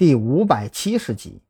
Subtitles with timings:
[0.00, 1.42] 第五百七十集。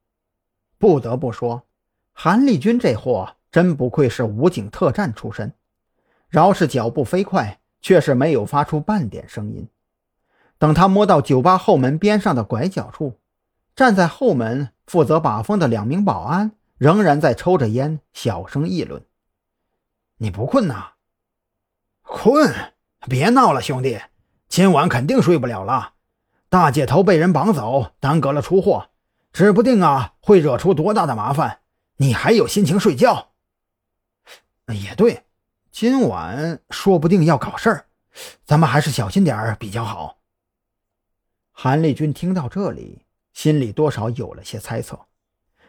[0.76, 1.68] 不得不说，
[2.12, 5.54] 韩立军这货真不愧是武警特战出身，
[6.29, 9.68] 饶是脚步飞快，却是没有发出半点声音。
[10.58, 13.21] 等他摸到酒吧后门边上的拐角处，
[13.76, 19.06] 站在后门负责把风的两名保安仍然在抽着烟，小声议论
[20.19, 20.95] ：“你不困呐？
[22.02, 22.52] 困？
[23.09, 24.01] 别闹了，兄弟，
[24.48, 25.95] 今晚肯定睡不了了。”
[26.51, 28.88] 大姐头被人绑走，耽搁了出货，
[29.33, 31.61] 指不定啊会惹出多大的麻烦。
[31.98, 33.29] 你还有心情睡觉？
[34.66, 35.27] 也对，
[35.70, 37.87] 今晚说不定要搞事儿，
[38.45, 40.19] 咱们还是小心点儿比较好。
[41.52, 44.98] 韩立军听到这里，心里多少有了些猜测：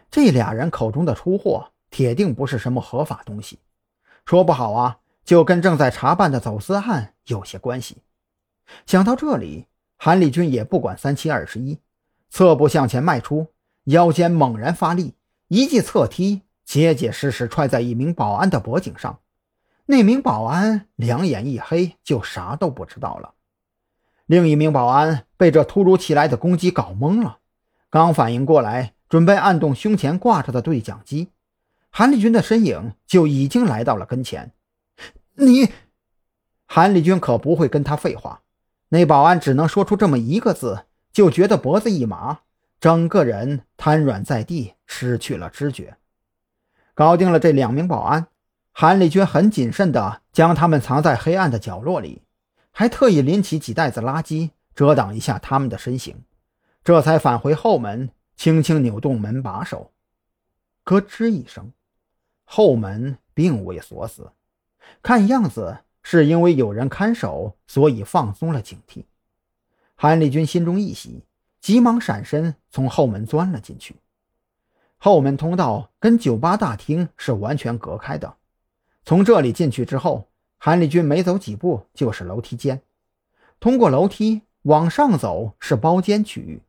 [0.09, 3.59] 这俩人口中的出货，铁定不是什么合法东西，
[4.25, 8.01] 说不好啊，就跟正在查办的走私案有些关系。
[8.87, 9.67] 想到这里。
[10.03, 11.77] 韩立军也不管三七二十一，
[12.31, 15.13] 侧步向前迈出，腰间猛然发力，
[15.47, 19.19] 一记侧踢，结结实实踹在一名保安的脖颈上。
[19.85, 23.35] 那名保安两眼一黑，就啥都不知道了。
[24.25, 27.37] 另一名保安被这突如其来的攻击搞懵了，
[27.91, 31.29] 刚反应过来，准备按动胸前挂着的对讲机，
[31.91, 34.51] 韩立军的身影就已经来到了跟前。
[35.35, 35.69] 你，
[36.65, 38.41] 韩立军可不会跟他废话。
[38.93, 42.39] 那保安只能说出这么一个字，就觉得脖子一麻，
[42.77, 45.95] 整个人瘫软在地，失去了知觉。
[46.93, 48.27] 搞定了这两名保安，
[48.73, 52.23] 韩立军很谨慎地将他们藏在黑暗的角落里，
[52.71, 56.25] 还特意拎起几袋子垃圾遮挡一下他们的身形，
[56.83, 59.93] 这才返回后门，轻轻扭动门把手，
[60.83, 61.71] 咯吱一声，
[62.43, 64.31] 后门并未锁死，
[65.01, 65.77] 看样子。
[66.03, 69.03] 是因为有人看守，所以放松了警惕。
[69.95, 71.23] 韩立军心中一喜，
[71.59, 73.95] 急忙闪身从后门钻了进去。
[74.97, 78.35] 后门通道跟酒吧大厅是完全隔开的。
[79.03, 82.81] 从这里进去之后，韩立军没走几步就是楼梯间。
[83.59, 86.61] 通过楼梯往上走是包间区域，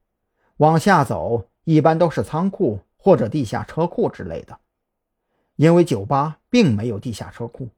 [0.58, 4.58] 往下走一般都是仓库或者地下车库之类的。
[5.56, 7.68] 因为酒吧并没有地下车库，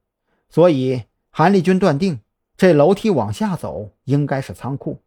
[0.48, 1.04] 所以。
[1.36, 2.20] 韩立军断定，
[2.56, 5.00] 这楼梯往下走应该是仓库。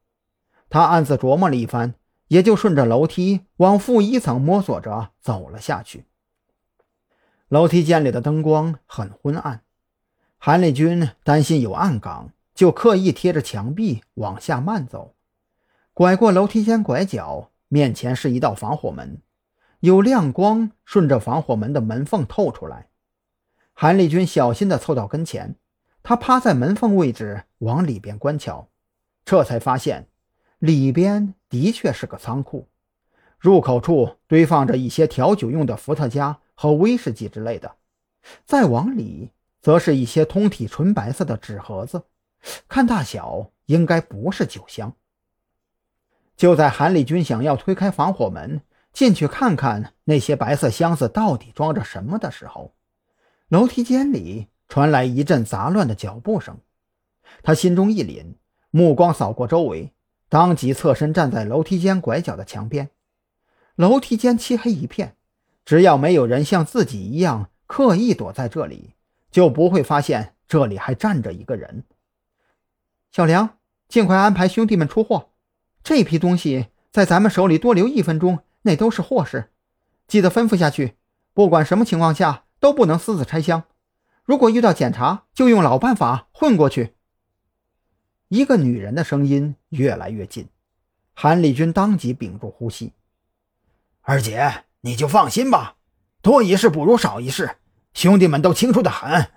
[0.70, 1.94] 他暗自琢磨了一番，
[2.28, 6.04] 也就顺着楼梯往负一层摸索着走了下去。
[7.48, 9.62] 楼梯间里的灯光很昏暗，
[10.38, 15.16] 韩立军担心有暗岗，就刻意贴着墙壁往下慢走。
[15.94, 19.22] 拐过楼梯间拐角，面前是一道防火门，
[19.80, 22.90] 有亮光顺着防火门的门缝透出来。
[23.72, 25.56] 韩立军小心地凑到跟前。
[26.08, 28.70] 他趴在门缝位置往里边观瞧，
[29.26, 30.08] 这才发现
[30.58, 32.70] 里边的确是个仓库。
[33.38, 37.76] 入口处堆放着一些调酒用的伏特加和威士忌之类的，
[38.46, 42.06] 再往里则是一些通体纯白色的纸盒子，
[42.70, 44.94] 看大小应该不是酒箱。
[46.38, 48.62] 就在韩立军想要推开防火门
[48.94, 52.74] 进去看看那些白色箱子到底装着什么的时候，
[53.50, 54.48] 楼梯间里。
[54.68, 56.58] 传来一阵杂乱的脚步声，
[57.42, 58.36] 他心中一凛，
[58.70, 59.94] 目光扫过周围，
[60.30, 62.90] 当即侧身站在楼梯间拐角的墙边。
[63.76, 65.16] 楼梯间漆黑一片，
[65.64, 68.96] 只要没有人像自己一样刻意躲在这里，
[69.32, 71.84] 就不会发现这里还站着一个人。
[73.12, 73.58] 小梁，
[73.88, 75.30] 尽快安排兄弟们出货，
[75.84, 79.52] 这批东西在咱们手里多留一分钟，那都是祸事。
[80.08, 80.96] 记得吩咐下去，
[81.34, 83.64] 不管什么情况下都不能私自拆箱。
[84.28, 86.96] 如果遇到检查，就用老办法混过去。
[88.28, 90.50] 一个女人的声音越来越近，
[91.14, 92.92] 韩立军当即屏住呼吸。
[94.02, 95.78] 二姐，你就放心吧，
[96.22, 97.56] 多一事不如少一事，
[97.94, 99.32] 兄弟们都清楚的很。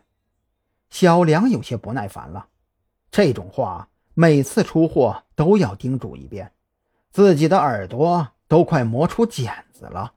[0.90, 2.48] 小梁有些不耐烦了，
[3.12, 6.50] 这种话每次出货都要叮嘱一遍，
[7.12, 10.14] 自己的耳朵都快磨出茧子了。